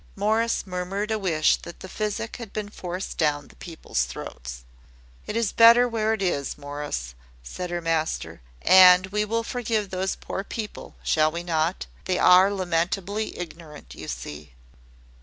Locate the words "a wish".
1.11-1.57